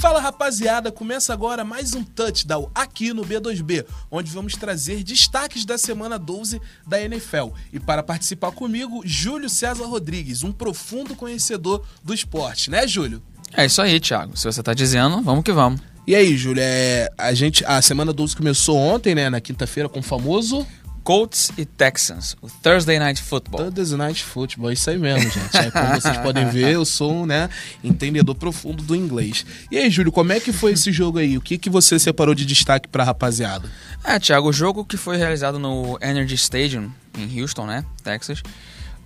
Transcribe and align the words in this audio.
Fala 0.00 0.18
rapaziada, 0.18 0.90
começa 0.90 1.30
agora 1.30 1.62
mais 1.62 1.94
um 1.94 2.02
touchdown 2.02 2.70
aqui 2.74 3.12
no 3.12 3.22
B2B, 3.22 3.84
onde 4.10 4.30
vamos 4.30 4.54
trazer 4.54 5.04
destaques 5.04 5.66
da 5.66 5.76
semana 5.76 6.18
12 6.18 6.58
da 6.86 6.98
NFL. 6.98 7.50
E 7.70 7.78
para 7.78 8.02
participar 8.02 8.50
comigo, 8.50 9.02
Júlio 9.04 9.50
César 9.50 9.84
Rodrigues, 9.84 10.42
um 10.42 10.52
profundo 10.52 11.14
conhecedor 11.14 11.84
do 12.02 12.14
esporte, 12.14 12.70
né, 12.70 12.88
Júlio? 12.88 13.22
É 13.52 13.66
isso 13.66 13.82
aí, 13.82 14.00
Thiago. 14.00 14.38
Se 14.38 14.46
você 14.50 14.62
tá 14.62 14.72
dizendo, 14.72 15.20
vamos 15.20 15.44
que 15.44 15.52
vamos. 15.52 15.82
E 16.06 16.14
aí, 16.14 16.34
Júlio, 16.34 16.62
é, 16.64 17.10
a 17.18 17.34
gente 17.34 17.62
a 17.66 17.82
semana 17.82 18.10
12 18.10 18.34
começou 18.34 18.78
ontem, 18.78 19.14
né, 19.14 19.28
na 19.28 19.38
quinta-feira 19.38 19.86
com 19.86 20.00
o 20.00 20.02
famoso 20.02 20.66
Colts 21.02 21.50
e 21.56 21.64
Texans, 21.64 22.36
o 22.40 22.48
Thursday 22.48 22.98
Night 22.98 23.22
Football. 23.22 23.70
Thursday 23.70 23.98
Night 23.98 24.22
Football, 24.22 24.72
isso 24.72 24.90
aí 24.90 24.98
mesmo, 24.98 25.30
gente. 25.30 25.56
É, 25.56 25.70
como 25.70 26.00
vocês 26.00 26.16
podem 26.22 26.46
ver, 26.48 26.74
eu 26.74 26.84
sou 26.84 27.12
um 27.12 27.26
né, 27.26 27.48
entendedor 27.82 28.34
profundo 28.34 28.82
do 28.82 28.94
inglês. 28.94 29.44
E 29.70 29.78
aí, 29.78 29.90
Júlio, 29.90 30.12
como 30.12 30.32
é 30.32 30.40
que 30.40 30.52
foi 30.52 30.72
esse 30.72 30.92
jogo 30.92 31.18
aí? 31.18 31.36
O 31.36 31.40
que, 31.40 31.58
que 31.58 31.70
você 31.70 31.98
separou 31.98 32.34
de 32.34 32.44
destaque 32.44 32.88
pra 32.88 33.04
rapaziada? 33.04 33.68
É, 34.04 34.18
Thiago, 34.18 34.48
o 34.48 34.52
jogo 34.52 34.84
que 34.84 34.96
foi 34.96 35.16
realizado 35.16 35.58
no 35.58 35.98
Energy 36.00 36.34
Stadium, 36.34 36.90
em 37.18 37.40
Houston, 37.40 37.66
né, 37.66 37.84
Texas, 38.02 38.42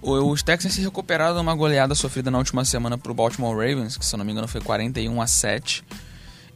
os 0.02 0.42
Texans 0.42 0.74
se 0.74 0.82
recuperaram 0.82 1.34
de 1.34 1.40
uma 1.40 1.54
goleada 1.54 1.94
sofrida 1.94 2.30
na 2.30 2.38
última 2.38 2.64
semana 2.64 2.98
pro 2.98 3.14
Baltimore 3.14 3.56
Ravens, 3.56 3.96
que 3.96 4.04
se 4.04 4.14
eu 4.14 4.18
não 4.18 4.24
me 4.24 4.32
engano 4.32 4.46
foi 4.46 4.60
41 4.60 5.22
a 5.22 5.26
7 5.26 5.82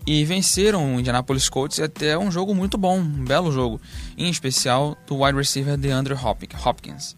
e 0.09 0.25
venceram 0.25 0.97
o 0.97 1.01
Indianapolis 1.01 1.51
Colts 1.51 1.79
até 1.79 2.17
um 2.17 2.31
jogo 2.31 2.55
muito 2.55 2.79
bom, 2.79 2.99
um 2.99 3.27
belo 3.27 3.53
jogo, 3.53 3.79
em 4.17 4.31
especial 4.31 4.97
do 5.07 5.23
wide 5.23 5.37
receiver 5.37 5.77
DeAndre 5.77 6.15
Hopkins. 6.15 7.15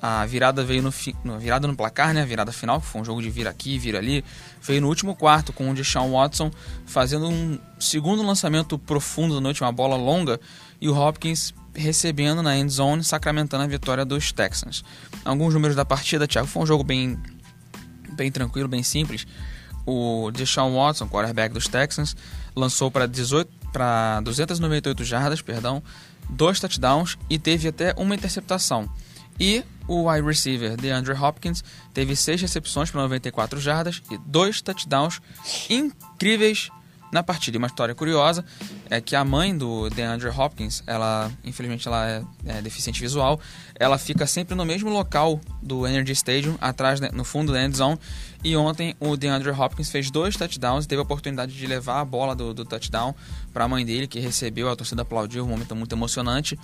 A 0.00 0.24
virada 0.24 0.62
veio 0.62 0.80
no, 0.80 0.92
fi, 0.92 1.16
no 1.24 1.36
virada 1.36 1.66
no 1.66 1.74
placar, 1.74 2.14
né? 2.14 2.22
A 2.22 2.24
virada 2.24 2.52
final, 2.52 2.80
que 2.80 2.86
foi 2.86 3.00
um 3.00 3.04
jogo 3.04 3.20
de 3.20 3.28
vira 3.28 3.50
aqui, 3.50 3.76
vira 3.76 3.98
ali, 3.98 4.24
veio 4.62 4.80
no 4.80 4.86
último 4.86 5.16
quarto 5.16 5.52
com 5.52 5.68
o 5.68 5.74
Deshaun 5.74 6.12
Watson 6.12 6.52
fazendo 6.86 7.28
um 7.28 7.58
segundo 7.76 8.22
lançamento 8.22 8.78
profundo 8.78 9.34
da 9.34 9.40
noite, 9.40 9.64
uma 9.64 9.72
bola 9.72 9.96
longa, 9.96 10.38
e 10.80 10.88
o 10.88 10.96
Hopkins 10.96 11.52
recebendo 11.74 12.40
na 12.40 12.56
end 12.56 12.72
zone, 12.72 13.02
sacramentando 13.02 13.64
a 13.64 13.66
vitória 13.66 14.04
dos 14.04 14.30
Texans. 14.30 14.84
Alguns 15.24 15.54
números 15.54 15.74
da 15.74 15.84
partida, 15.84 16.28
Thiago, 16.28 16.46
foi 16.46 16.62
um 16.62 16.66
jogo 16.66 16.84
bem 16.84 17.20
bem 18.12 18.30
tranquilo, 18.30 18.68
bem 18.68 18.84
simples 18.84 19.26
o 19.88 20.30
Deshaun 20.30 20.74
Watson, 20.74 21.08
quarterback 21.08 21.54
dos 21.54 21.66
Texans, 21.66 22.14
lançou 22.54 22.90
para 22.90 23.06
18 23.06 23.50
para 23.72 24.20
298 24.20 25.02
jardas, 25.04 25.40
perdão, 25.40 25.82
dois 26.28 26.60
touchdowns 26.60 27.16
e 27.28 27.38
teve 27.38 27.68
até 27.68 27.94
uma 27.96 28.14
interceptação. 28.14 28.88
E 29.40 29.64
o 29.86 30.10
wide 30.10 30.26
receiver 30.26 30.76
DeAndre 30.76 31.14
Hopkins 31.14 31.64
teve 31.94 32.14
seis 32.16 32.40
recepções 32.40 32.90
para 32.90 33.00
94 33.02 33.58
jardas 33.60 34.02
e 34.10 34.18
dois 34.18 34.60
touchdowns 34.60 35.22
incríveis 35.70 36.70
na 37.10 37.22
partida. 37.22 37.56
Uma 37.56 37.68
história 37.68 37.94
curiosa 37.94 38.44
é 38.90 39.00
que 39.00 39.14
a 39.14 39.24
mãe 39.24 39.56
do 39.56 39.90
DeAndre 39.90 40.28
Hopkins, 40.28 40.82
ela, 40.86 41.30
infelizmente, 41.44 41.86
ela 41.86 42.08
é, 42.08 42.22
é 42.46 42.62
deficiente 42.62 43.00
visual, 43.00 43.40
ela 43.74 43.98
fica 43.98 44.26
sempre 44.26 44.54
no 44.54 44.64
mesmo 44.64 44.90
local 44.90 45.40
do 45.62 45.86
Energy 45.86 46.12
Stadium, 46.12 46.56
atrás, 46.60 47.00
né, 47.00 47.10
no 47.12 47.24
fundo 47.24 47.52
da 47.52 47.62
end 47.62 47.76
zone. 47.76 47.98
E 48.42 48.56
ontem 48.56 48.94
o 49.00 49.16
DeAndre 49.16 49.50
Hopkins 49.50 49.90
fez 49.90 50.10
dois 50.10 50.36
touchdowns 50.36 50.84
e 50.84 50.88
teve 50.88 51.00
a 51.00 51.02
oportunidade 51.02 51.52
de 51.52 51.66
levar 51.66 52.00
a 52.00 52.04
bola 52.04 52.34
do, 52.34 52.54
do 52.54 52.64
touchdown 52.64 53.14
para 53.52 53.64
a 53.64 53.68
mãe 53.68 53.84
dele, 53.84 54.06
que 54.06 54.20
recebeu, 54.20 54.70
a 54.70 54.76
torcida 54.76 55.02
aplaudiu, 55.02 55.44
um 55.44 55.48
momento 55.48 55.74
muito 55.76 55.94
emocionante. 55.94 56.58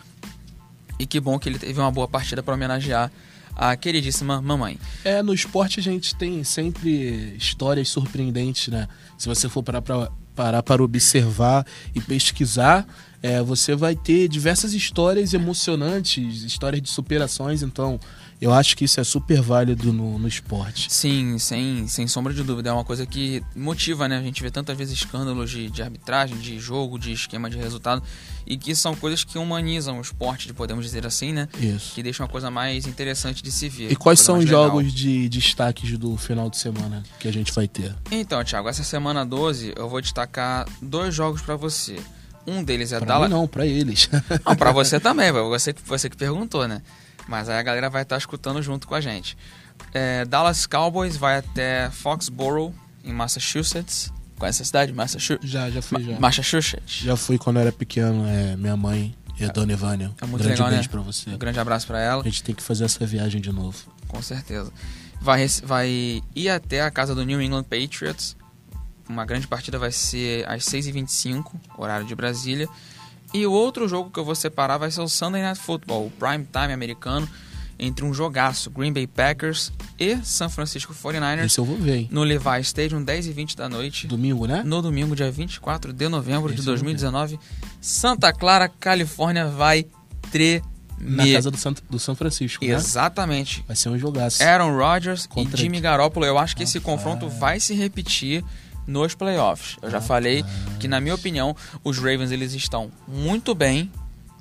E 0.99 1.07
que 1.07 1.19
bom 1.19 1.39
que 1.39 1.49
ele 1.49 1.59
teve 1.59 1.79
uma 1.79 1.91
boa 1.91 2.07
partida 2.07 2.43
para 2.43 2.55
homenagear 2.55 3.11
a 3.57 3.77
queridíssima 3.77 4.41
mamãe. 4.41 4.79
É, 5.05 5.23
no 5.23 5.33
esporte 5.33 5.79
a 5.79 5.83
gente 5.83 6.15
tem 6.15 6.43
sempre 6.43 7.37
histórias 7.37 7.89
surpreendentes, 7.89 8.69
né? 8.69 8.89
Se 9.17 9.29
você 9.29 9.49
for 9.49 9.63
parar 9.63 9.83
para 9.83 10.11
parar 10.35 10.63
para 10.63 10.83
observar 10.83 11.67
e 11.95 12.01
pesquisar, 12.01 12.87
é, 13.25 13.43
você 13.43 13.75
vai 13.75 13.97
ter 13.97 14.29
diversas 14.29 14.75
histórias 14.75 15.33
emocionantes, 15.33 16.43
histórias 16.43 16.83
de 16.83 16.91
superações. 16.91 17.63
Então, 17.63 17.99
eu 18.39 18.53
acho 18.53 18.77
que 18.77 18.85
isso 18.85 19.01
é 19.01 19.05
super 19.05 19.41
válido 19.41 19.95
no, 19.95 20.19
no 20.19 20.29
esporte. 20.29 20.93
Sim, 20.93 21.39
sem, 21.39 21.89
sem 21.89 22.07
sombra 22.07 22.35
de 22.35 22.43
dúvida. 22.43 22.69
É 22.69 22.73
uma 22.75 22.85
coisa 22.85 23.07
que 23.07 23.43
motiva, 23.57 24.07
né? 24.07 24.19
A 24.19 24.23
gente 24.23 24.43
vê 24.43 24.51
tantas 24.51 24.77
vezes 24.77 24.99
escândalos 24.99 25.51
de, 25.51 25.71
de 25.71 25.83
arbitragem, 25.83 26.37
de 26.37 26.59
jogo, 26.59 26.99
de 26.99 27.13
esquema 27.13 27.49
de 27.49 27.57
resultado. 27.57 28.03
E 28.47 28.59
que 28.59 28.75
são 28.75 28.95
coisas 28.95 29.25
que 29.25 29.39
humanizam 29.39 29.97
o 29.97 30.03
esporte, 30.03 30.53
podemos 30.53 30.85
dizer 30.85 31.07
assim, 31.07 31.33
né? 31.33 31.49
Isso. 31.59 31.95
Que 31.95 32.03
deixam 32.03 32.27
a 32.27 32.29
coisa 32.29 32.51
mais 32.51 32.87
interessante 32.87 33.43
de 33.43 33.51
se 33.51 33.71
ver. 33.71 33.91
E 33.91 33.97
quais 33.97 34.21
são 34.21 34.37
os 34.37 34.47
jogos 34.47 34.93
de 34.93 35.31
destaques 35.31 35.97
do 35.97 36.15
final 36.19 36.51
de 36.51 36.59
semana 36.59 37.03
que 37.19 37.27
a 37.27 37.33
gente 37.33 37.55
vai 37.55 37.67
ter? 37.67 37.95
Então, 38.11 38.45
Thiago, 38.45 38.69
essa 38.69 38.85
semana 38.85 39.25
12 39.25 39.73
eu 39.75 39.89
vou 39.89 40.03
destacar 40.03 40.69
dois 40.83 41.15
jogos 41.15 41.41
para 41.41 41.57
você. 41.57 41.99
Um 42.47 42.63
deles 42.63 42.93
é 42.93 42.99
pra 42.99 43.07
Dallas. 43.07 43.31
Mim 43.31 43.35
não, 43.37 43.47
para 43.47 43.67
eles. 43.67 44.09
Não, 44.45 44.55
para 44.57 44.71
você 44.73 45.01
também, 45.01 45.33
você, 45.33 45.75
você 45.85 46.11
que 46.11 46.17
perguntou, 46.17 46.69
né? 46.69 46.83
Mas 47.27 47.49
aí 47.49 47.59
a 47.59 47.63
galera 47.63 47.89
vai 47.89 48.03
estar 48.03 48.17
tá 48.17 48.19
escutando 48.19 48.61
junto 48.63 48.87
com 48.87 48.95
a 48.95 49.01
gente. 49.01 49.37
É, 49.93 50.25
Dallas 50.25 50.67
Cowboys 50.67 51.17
vai 51.17 51.39
até 51.39 51.91
Foxborough, 51.91 52.75
em 53.03 53.13
Massachusetts. 53.13 54.13
Conhece 54.39 54.63
essa 54.63 54.65
cidade? 54.65 54.93
Massachusetts? 54.93 55.49
Já, 55.49 55.71
já 55.71 55.81
fui, 55.81 56.03
já. 56.03 56.19
Massachusetts. 56.19 56.97
Já 57.03 57.17
fui 57.17 57.39
quando 57.39 57.59
era 57.59 57.73
pequeno, 57.73 58.27
é, 58.27 58.57
minha 58.57 58.77
mãe 58.77 59.15
e 59.39 59.45
a 59.45 59.49
dona 59.49 59.73
Ivânia. 59.73 60.13
É 60.21 60.27
muito 60.27 60.43
grande 60.43 60.61
legal, 60.61 60.69
beijo 60.69 60.83
né? 60.83 60.89
pra 60.91 61.01
você. 61.01 61.31
Um 61.31 61.39
grande 61.39 61.59
abraço 61.59 61.87
para 61.87 62.01
ela. 62.01 62.23
A 62.23 62.25
gente 62.25 62.43
tem 62.43 62.55
que 62.55 62.63
fazer 62.63 62.85
essa 62.85 63.05
viagem 63.07 63.41
de 63.41 63.53
novo. 63.53 63.79
Com 64.09 64.21
certeza. 64.21 64.73
Vai, 65.21 65.47
vai 65.63 66.23
ir 66.35 66.49
até 66.49 66.83
a 66.83 66.91
casa 66.91 67.15
do 67.15 67.25
New 67.25 67.41
England 67.41 67.65
Patriots. 67.65 68.37
Uma 69.09 69.25
grande 69.25 69.47
partida 69.47 69.79
vai 69.79 69.93
ser 69.93 70.49
às 70.49 70.65
6h25, 70.65 71.53
horário 71.77 72.07
de 72.07 72.15
Brasília. 72.15 72.69
E 73.33 73.47
o 73.47 73.53
outro 73.53 73.89
jogo 73.89 74.11
que 74.11 74.19
eu 74.19 74.25
vou 74.25 74.35
separar 74.35 74.79
vai 74.79 74.91
ser 74.91 75.01
o 75.01 75.09
Sunday 75.09 75.43
Night 75.43 75.61
Football, 75.61 76.07
o 76.07 76.11
prime 76.11 76.47
time 76.51 76.73
americano, 76.73 77.29
entre 77.79 78.05
um 78.05 78.15
jogaço 78.15 78.71
Green 78.71 78.93
Bay 78.93 79.07
Packers 79.07 79.73
e 79.99 80.17
San 80.23 80.49
Francisco 80.49 80.95
49ers. 80.95 81.45
Esse 81.45 81.59
eu 81.59 81.65
vou 81.65 81.77
ver, 81.77 81.97
hein? 81.97 82.09
No 82.11 82.23
Levi 82.23 82.61
Stadium, 82.61 83.03
10 83.03 83.27
e 83.27 83.33
20 83.33 83.57
da 83.57 83.69
noite. 83.69 84.07
Domingo, 84.07 84.47
né? 84.47 84.63
No 84.65 84.81
domingo, 84.81 85.17
dia 85.17 85.31
24 85.31 85.93
de 85.93 86.09
novembro 86.09 86.53
Esse 86.53 86.55
de 86.55 86.61
eu 86.61 86.65
vou 86.65 86.75
2019. 86.75 87.39
Santa 87.81 88.33
Clara, 88.33 88.69
Califórnia 88.69 89.49
vai 89.49 89.87
tremer. 90.31 90.63
Na 91.01 91.27
casa 91.27 91.51
do, 91.51 91.57
Santo, 91.59 91.83
do 91.91 91.99
São 91.99 92.15
Francisco, 92.15 92.65
né? 92.65 92.73
Exatamente. 92.73 93.65
Vai 93.67 93.77
ser 93.77 93.89
um 93.89 93.99
jogaço. 93.99 94.43
Aaron 94.43 94.75
Rodgers 94.75 95.27
Contra 95.27 95.59
e 95.59 95.63
Jimmy 95.63 95.81
Garoppolo. 95.81 96.25
Eu 96.25 96.39
acho 96.39 96.57
que 96.57 96.63
esse 96.63 96.81
confronto 96.81 97.29
vai 97.29 97.61
se 97.61 97.75
repetir 97.75 98.45
nos 98.87 99.15
playoffs. 99.15 99.77
Eu 99.83 99.91
já 99.91 100.01
falei 100.01 100.45
que, 100.79 100.87
na 100.89 101.01
minha 101.01 101.15
opinião, 101.15 101.55
os 101.83 101.99
Ravens 101.99 102.31
eles 102.31 102.53
estão 102.55 102.91
muito 103.09 103.55
bem, 103.55 103.91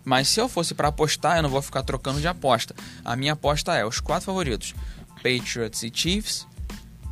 mas 0.04 0.28
se 0.28 0.40
eu 0.40 0.50
fosse 0.50 0.74
para 0.74 0.90
apostar, 0.90 1.38
eu 1.38 1.44
não 1.44 1.50
vou 1.50 1.62
ficar 1.62 1.84
trocando 1.84 2.20
de 2.20 2.28
aposta. 2.28 2.76
A 3.06 3.16
minha 3.16 3.34
aposta 3.34 3.74
é 3.76 3.86
os 3.86 4.00
quatro 4.00 4.26
favoritos: 4.26 4.74
Patriots 5.18 5.84
e 5.84 5.92
Chiefs. 5.94 6.46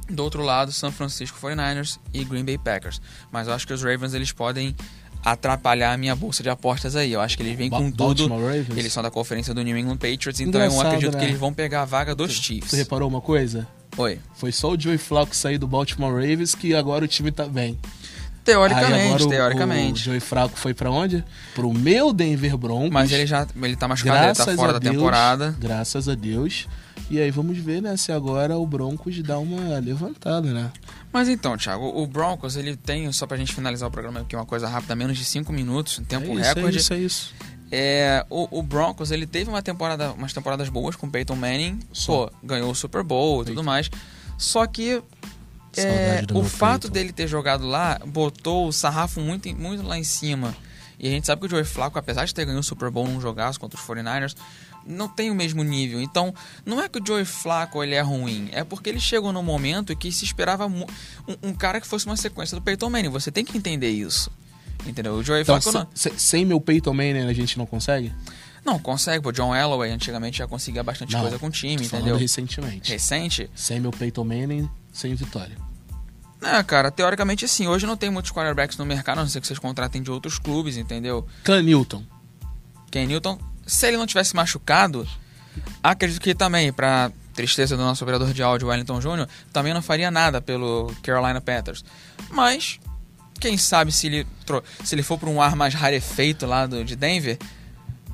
Do 0.10 0.24
outro 0.24 0.44
lado, 0.44 0.74
San 0.74 0.92
Francisco 0.92 1.40
49ers 1.40 1.98
e 2.14 2.26
Green 2.26 2.44
Bay 2.44 2.58
Packers. 2.58 3.02
Mas 3.32 3.48
eu 3.48 3.54
acho 3.54 3.66
que 3.66 3.72
os 3.72 3.82
Ravens 3.82 4.14
eles 4.14 4.34
podem 4.34 4.76
atrapalhar 5.24 5.94
a 5.94 5.98
minha 5.98 6.16
bolsa 6.16 6.44
de 6.44 6.50
apostas 6.50 6.96
aí. 6.98 7.14
Eu 7.14 7.22
acho 7.22 7.38
que 7.38 7.44
eles 7.44 7.58
vêm 7.58 7.70
com 7.70 7.90
tudo. 7.92 8.28
Eles 8.76 8.92
são 8.92 9.02
da 9.02 9.10
conferência 9.12 9.54
do 9.54 9.62
New 9.62 9.78
England 9.78 9.98
Patriots, 9.98 10.40
então 10.42 10.60
eu 10.60 10.68
Engraçado, 10.68 10.88
acredito 10.88 11.14
né? 11.14 11.20
que 11.20 11.26
eles 11.26 11.40
vão 11.40 11.54
pegar 11.54 11.84
a 11.84 11.86
vaga 11.86 12.14
dos 12.14 12.38
Tu 12.40 12.44
Chiefs. 12.44 12.74
reparou 12.74 13.08
uma 13.08 13.22
coisa? 13.22 13.66
Oi. 14.02 14.20
Foi 14.36 14.52
só 14.52 14.72
o 14.72 14.80
Joey 14.80 14.98
Flacco 14.98 15.36
sair 15.36 15.58
do 15.58 15.68
Baltimore 15.68 16.14
Ravens 16.14 16.56
que 16.56 16.74
agora 16.76 17.06
o 17.06 17.08
time 17.08 17.32
tá 17.32 17.46
bem. 17.46 17.78
Teoricamente, 18.44 19.24
o- 19.24 19.30
teoricamente. 19.30 20.02
O 20.02 20.04
Joey 20.06 20.20
Flacco 20.20 20.58
foi 20.58 20.74
pra 20.74 20.90
onde? 20.90 21.24
Pro 21.54 21.72
meu 21.72 22.12
Denver 22.12 22.58
Broncos. 22.58 22.90
Mas 22.92 23.12
ele 23.12 23.28
já 23.28 23.46
ele 23.62 23.76
tá 23.76 23.88
machucado, 23.88 24.18
ele 24.18 24.26
graças 24.26 24.46
tá 24.46 24.56
fora 24.56 24.74
da 24.74 24.80
Deus, 24.80 24.96
temporada. 24.96 25.56
Graças 25.60 26.10
a 26.10 26.16
Deus. 26.16 26.68
E 27.10 27.20
aí 27.20 27.30
vamos 27.30 27.58
ver, 27.58 27.82
né, 27.82 27.96
se 27.98 28.12
agora 28.12 28.58
o 28.58 28.66
Broncos 28.66 29.22
dá 29.22 29.38
uma 29.38 29.78
levantada, 29.80 30.52
né? 30.54 30.72
Mas 31.12 31.28
então, 31.28 31.58
Thiago, 31.58 31.86
o 31.94 32.08
Broncos, 32.08 32.56
ele 32.56 32.76
tem, 32.78 33.12
só 33.12 33.28
pra 33.28 33.36
gente 33.36 33.54
finalizar 33.54 33.88
o 33.90 33.92
programa 33.92 34.22
aqui, 34.22 34.34
uma 34.34 34.46
coisa 34.46 34.68
rápida, 34.70 34.96
menos 34.96 35.18
de 35.18 35.26
5 35.26 35.52
minutos, 35.52 36.00
um 36.00 36.06
tempo 36.06 36.28
é 36.32 36.36
isso, 36.36 36.54
recorde. 36.56 36.78
É 36.78 36.80
isso, 36.80 36.94
é 36.94 36.98
isso. 37.00 37.34
É, 37.72 38.26
o, 38.30 38.60
o 38.60 38.62
Broncos, 38.62 39.12
ele 39.12 39.26
teve 39.26 39.50
uma 39.50 39.62
temporada, 39.62 40.12
umas 40.12 40.34
temporadas 40.34 40.68
boas 40.68 40.96
com 40.96 41.08
o 41.08 41.10
Peyton 41.10 41.36
Manning, 41.36 41.80
Só. 41.94 42.28
pô, 42.28 42.34
ganhou 42.44 42.70
o 42.70 42.76
Super 42.76 43.04
Bowl 43.04 43.44
e 43.44 43.46
tudo 43.46 43.64
mais. 43.64 43.90
Só 44.38 44.68
que 44.68 45.02
é, 45.78 46.26
o 46.34 46.44
fato 46.44 46.82
Peyton. 46.82 46.94
dele 46.94 47.14
ter 47.14 47.28
jogado 47.28 47.66
lá 47.66 48.00
botou 48.06 48.68
o 48.68 48.74
sarrafo 48.74 49.22
muito, 49.22 49.48
muito 49.56 49.84
lá 49.84 49.98
em 49.98 50.04
cima. 50.04 50.54
E 51.00 51.08
a 51.08 51.12
gente 51.12 51.26
sabe 51.26 51.42
que 51.42 51.48
o 51.48 51.50
Joey 51.50 51.64
Flacco, 51.64 51.98
apesar 51.98 52.26
de 52.26 52.34
ter 52.34 52.46
ganhado 52.46 52.60
o 52.60 52.64
Super 52.64 52.92
Bowl 52.92 53.08
num 53.08 53.20
jogaço 53.20 53.60
contra 53.60 53.80
os 53.80 53.84
49ers, 53.84 54.36
não 54.86 55.08
tem 55.08 55.32
o 55.32 55.36
mesmo 55.36 55.64
nível. 55.64 56.02
Então, 56.02 56.34
não 56.66 56.80
é 56.80 56.88
que 56.88 57.00
o 57.00 57.06
Joey 57.06 57.26
Flacco 57.26 57.82
ele 57.82 57.96
é 57.96 58.02
ruim, 58.02 58.50
é 58.52 58.64
porque 58.64 58.90
ele 58.90 59.00
chegou 59.00 59.32
num 59.32 59.42
momento 59.42 59.96
que 59.96 60.12
se 60.12 60.26
esperava 60.26 60.68
um, 60.68 60.86
um 61.42 61.54
cara 61.54 61.82
que 61.82 61.88
fosse 61.88 62.06
uma 62.06 62.18
sequência 62.18 62.56
do 62.56 62.62
Peyton 62.62 62.90
Manning. 62.90 63.10
Você 63.10 63.32
tem 63.32 63.44
que 63.44 63.58
entender 63.58 63.90
isso. 63.90 64.30
Entendeu? 64.86 65.14
O 65.14 65.24
Joey 65.24 65.42
Então, 65.44 65.62
Flacco 65.62 65.78
não, 65.78 65.88
se- 65.94 66.10
se- 66.10 66.20
sem 66.20 66.46
meu 66.46 66.60
Peyton 66.60 66.94
Manning 66.94 67.28
a 67.28 67.34
gente 67.34 67.58
não 67.58 67.66
consegue? 67.66 68.12
não 68.64 68.78
consegue. 68.78 69.28
O 69.28 69.32
John 69.32 69.56
Elway 69.56 69.92
antigamente 69.92 70.38
já 70.38 70.48
conseguia 70.48 70.84
bastante 70.84 71.14
Não, 71.14 71.22
coisa 71.22 71.40
com 71.40 71.48
o 71.48 71.52
time, 71.52 71.84
entendeu? 71.86 72.16
recentemente. 72.16 72.92
Recente. 72.92 73.50
Sem 73.56 73.80
meu 73.80 73.92
Peyton 73.92 74.24
Manning, 74.24 74.70
sem 74.94 75.14
vitória. 75.16 75.58
É, 76.44 76.62
cara, 76.64 76.90
teoricamente 76.92 77.48
sim. 77.48 77.68
Hoje 77.68 77.86
não 77.88 77.98
tem 77.98 78.10
muitos 78.10 78.32
quarterbacks 78.32 78.78
no 78.78 78.86
mercado, 78.86 79.20
a 79.20 79.22
não 79.24 79.30
ser 79.30 79.42
que 79.42 79.48
vocês 79.48 79.58
contratem 79.60 80.02
de 80.02 80.10
outros 80.12 80.38
clubes, 80.40 80.78
entendeu? 80.78 81.26
Cam 81.44 81.62
Newton. 81.62 82.04
Ken 82.92 83.06
Newton, 83.08 83.40
se 83.66 83.88
ele 83.88 83.98
não 83.98 84.06
tivesse 84.08 84.36
machucado, 84.36 85.08
acredito 85.84 86.20
que 86.22 86.34
também, 86.36 86.72
pra 86.74 87.12
tristeza 87.34 87.78
do 87.78 87.84
nosso 87.84 88.04
operador 88.04 88.34
de 88.34 88.44
áudio, 88.44 88.68
Wellington 88.68 89.00
Jr., 89.00 89.28
também 89.54 89.74
não 89.74 89.82
faria 89.82 90.12
nada 90.12 90.42
pelo 90.42 90.94
Carolina 91.02 91.40
Panthers. 91.42 91.84
Mas, 92.30 92.80
quem 93.42 93.58
sabe 93.58 93.92
se 93.92 94.06
ele, 94.08 94.28
se 94.84 94.94
ele 94.94 95.02
for 95.02 95.18
para 95.18 95.30
um 95.30 95.42
ar 95.42 95.56
mais 95.56 95.74
rarefeito 95.74 96.46
lá 96.46 96.68
do, 96.68 96.86
de 96.86 96.96
Denver, 96.96 97.40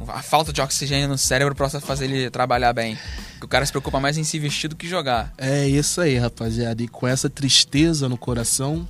a 0.08 0.22
falta 0.22 0.54
de 0.54 0.62
oxigênio 0.62 1.10
no 1.10 1.18
cérebro 1.18 1.54
possa 1.54 1.82
fazer 1.82 2.06
ele 2.06 2.30
trabalhar 2.30 2.72
bem. 2.72 2.98
O 3.42 3.48
cara 3.48 3.66
se 3.66 3.72
preocupa 3.72 4.00
mais 4.00 4.18
em 4.18 4.24
se 4.24 4.40
vestir 4.40 4.70
do 4.70 4.76
que 4.76 4.88
jogar. 4.88 5.34
É 5.38 5.68
isso 5.68 6.00
aí, 6.00 6.18
rapaziada. 6.18 6.82
E 6.82 6.88
com 6.88 7.06
essa 7.06 7.30
tristeza 7.30 8.08
no 8.08 8.18
coração, 8.18 8.88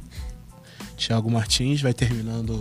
Thiago 0.96 1.30
Martins 1.32 1.82
vai 1.82 1.94
terminando 1.94 2.52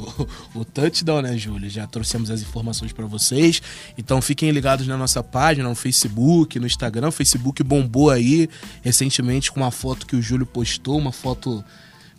o, 0.55 0.61
o 0.61 0.64
touchdown, 0.64 1.20
né, 1.20 1.37
Júlio? 1.37 1.69
Já 1.69 1.87
trouxemos 1.87 2.31
as 2.31 2.40
informações 2.40 2.93
para 2.93 3.05
vocês. 3.05 3.61
Então 3.99 4.23
fiquem 4.23 4.50
ligados 4.50 4.87
na 4.87 4.96
nossa 4.96 5.23
página, 5.23 5.69
no 5.69 5.75
Facebook, 5.75 6.58
no 6.58 6.67
Instagram. 6.67 7.08
O 7.08 7.12
Facebook 7.12 7.62
bombou 7.62 8.11
aí 8.11 8.49
recentemente 8.82 9.52
com 9.52 9.61
uma 9.61 9.70
foto 9.70 10.06
que 10.06 10.17
o 10.17 10.23
Júlio 10.23 10.46
postou, 10.46 10.96
uma 10.96 11.12
foto 11.12 11.62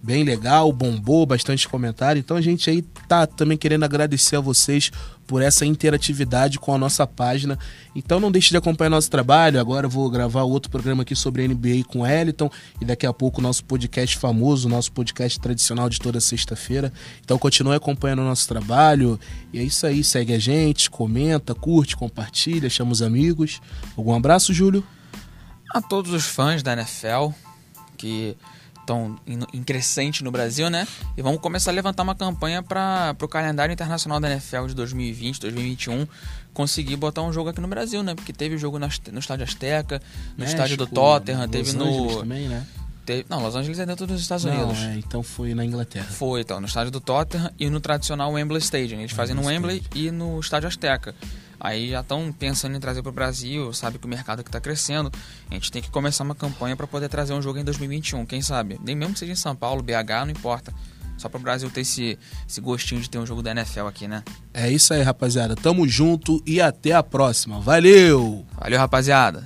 bem 0.08 0.24
legal, 0.24 0.72
bombou, 0.72 1.26
bastante 1.26 1.68
comentário. 1.68 2.18
Então 2.18 2.38
a 2.38 2.42
gente 2.42 2.70
aí 2.70 2.82
tá 3.10 3.28
também 3.28 3.58
querendo 3.58 3.84
agradecer 3.84 4.38
a 4.38 4.40
vocês 4.40 4.90
por 5.28 5.42
essa 5.42 5.66
interatividade 5.66 6.58
com 6.58 6.74
a 6.74 6.78
nossa 6.78 7.06
página. 7.06 7.60
Então 7.94 8.18
não 8.18 8.32
deixe 8.32 8.52
de 8.52 8.56
acompanhar 8.56 8.90
nosso 8.90 9.12
trabalho. 9.12 9.60
Agora 9.60 9.86
eu 9.86 9.90
vou 9.90 10.10
gravar 10.10 10.44
outro 10.44 10.72
programa 10.72 11.02
aqui 11.04 11.14
sobre 11.14 11.46
NBA 11.46 11.84
com 11.90 12.00
o 12.00 12.08
Eliton 12.08 12.50
e 12.80 12.86
daqui 12.86 13.06
a 13.06 13.12
pouco 13.12 13.42
nosso 13.42 13.66
podcast 13.66 14.18
famoso, 14.18 14.70
nosso 14.70 14.94
podcast 14.94 15.38
tradicional 15.42 15.90
de 15.90 16.00
toda 16.00 16.22
sexta-feira. 16.22 16.94
Então 17.20 17.38
continue 17.38 17.76
acompanhando 17.76 18.20
o 18.20 18.26
nosso 18.26 18.48
trabalho. 18.48 19.20
E 19.52 19.60
é 19.60 19.64
isso 19.64 19.86
aí, 19.86 20.06
segue 20.06 20.32
a 20.32 20.40
gente, 20.40 20.90
comenta, 20.90 21.54
curte, 21.54 21.98
compartilha, 21.98 22.70
chama 22.70 22.94
os 22.94 23.02
amigos. 23.02 23.60
Algum 23.98 24.16
abraço, 24.16 24.54
Júlio? 24.54 24.82
A 25.76 25.82
todos 25.82 26.14
os 26.14 26.24
fãs 26.24 26.64
da 26.64 26.72
NFL 26.72 27.34
que 27.98 28.38
estão 28.88 29.18
em, 29.54 29.64
crescente 29.64 30.24
no 30.24 30.32
Brasil, 30.32 30.70
né? 30.70 30.88
E 31.18 31.22
vamos 31.22 31.42
começar 31.42 31.72
a 31.72 31.74
levantar 31.74 32.04
uma 32.04 32.16
campanha 32.16 32.64
para 32.64 33.14
o 33.22 33.28
calendário 33.28 33.74
internacional 33.74 34.20
da 34.20 34.32
NFL 34.32 34.68
de 34.68 34.74
2020, 34.76 35.42
2021 35.42 36.08
conseguir 36.54 36.96
botar 36.96 37.22
um 37.22 37.32
jogo 37.34 37.50
aqui 37.50 37.60
no 37.62 37.68
Brasil, 37.68 38.02
né? 38.02 38.16
Porque 38.16 38.32
teve 38.34 38.58
jogo 38.58 38.80
na- 38.80 38.90
no 39.12 39.20
Estádio 39.20 39.44
Azteca, 39.44 40.02
no 40.38 40.46
estádio 40.46 40.78
do 40.78 40.86
México, 40.86 40.96
Tottenham, 40.96 41.42
Los 41.42 41.50
teve 41.52 41.70
Angeles 41.72 42.12
no. 42.14 42.20
também, 42.22 42.48
né? 42.48 42.66
teve- 43.06 43.26
não, 43.30 43.42
Los 43.42 43.56
Angeles 43.56 43.80
é 43.80 43.86
dentro 43.86 44.06
dos 44.08 44.20
Estados 44.22 44.44
Não, 44.46 44.54
Unidos. 44.54 44.80
é, 44.84 44.96
então 44.98 45.22
foi 45.24 45.54
na 45.54 45.64
Inglaterra. 45.64 46.06
Foi, 46.10 46.42
então, 46.42 46.60
no 46.60 46.66
estádio 46.68 46.92
do 46.92 47.00
Tottenham 47.00 47.50
e 47.60 47.70
no 47.70 47.80
tradicional 47.80 48.32
Wembley 48.32 48.60
Stadium. 48.60 49.00
Eles 49.00 49.12
fazem 49.14 49.34
no 49.36 49.46
Wembley 49.46 49.82
e 49.96 50.12
no 50.12 50.40
estádio 50.40 50.68
Azteca. 50.68 51.14
Aí 51.60 51.90
já 51.90 52.02
estão 52.02 52.32
pensando 52.32 52.76
em 52.76 52.80
trazer 52.80 53.02
para 53.02 53.10
o 53.10 53.14
Brasil, 53.14 53.74
sabe 53.74 53.98
que 53.98 54.06
o 54.06 54.10
mercado 54.10 54.42
aqui 54.42 54.50
está 54.50 54.60
crescendo. 54.60 55.12
A 55.50 55.54
gente 55.54 55.72
tem 55.72 55.82
que 55.82 55.90
começar 55.90 56.24
uma 56.24 56.36
campanha 56.36 56.76
para 56.76 56.88
poder 56.88 57.10
trazer 57.10 57.34
um 57.34 57.42
jogo 57.42 57.58
em 57.60 57.64
2021, 57.64 58.26
quem 58.26 58.42
sabe? 58.42 58.80
Nem 58.84 58.96
mesmo 58.96 59.14
que 59.14 59.20
seja 59.20 59.34
em 59.34 59.36
São 59.36 59.56
Paulo, 59.56 59.82
BH, 59.82 60.26
não 60.26 60.30
importa. 60.30 60.74
Só 61.18 61.28
para 61.28 61.40
o 61.40 61.42
Brasil 61.42 61.70
ter 61.72 61.82
esse, 61.82 62.18
esse 62.48 62.62
gostinho 62.62 63.02
de 63.02 63.10
ter 63.10 63.18
um 63.18 63.26
jogo 63.26 63.42
da 63.42 63.52
NFL 63.52 63.88
aqui, 63.88 64.08
né? 64.08 64.24
É 64.54 64.70
isso 64.70 64.94
aí, 64.94 65.02
rapaziada. 65.02 65.56
Tamo 65.56 65.88
junto 65.88 66.42
e 66.46 66.62
até 66.62 66.92
a 66.92 67.02
próxima. 67.02 67.60
Valeu! 67.60 68.46
Valeu, 68.56 68.78
rapaziada! 68.78 69.46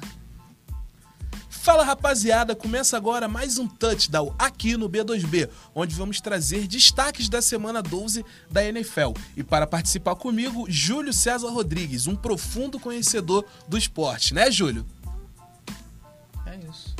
Fala 1.62 1.84
rapaziada, 1.84 2.56
começa 2.56 2.98
agora 2.98 3.28
mais 3.28 3.60
um 3.60 3.68
touchdown 3.68 4.34
aqui 4.40 4.76
no 4.76 4.90
B2B, 4.90 5.48
onde 5.76 5.94
vamos 5.94 6.20
trazer 6.20 6.66
destaques 6.66 7.30
da 7.30 7.40
semana 7.40 7.84
12 7.84 8.26
da 8.50 8.66
NFL. 8.66 9.14
E 9.38 9.44
para 9.44 9.68
participar 9.68 10.16
comigo, 10.16 10.66
Júlio 10.68 11.14
César 11.14 11.52
Rodrigues, 11.52 12.08
um 12.08 12.16
profundo 12.16 12.80
conhecedor 12.80 13.46
do 13.68 13.78
esporte, 13.78 14.34
né, 14.34 14.50
Júlio? 14.50 14.84
É 16.48 16.58
isso. 16.68 16.96